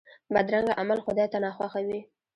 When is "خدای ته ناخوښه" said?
1.05-1.79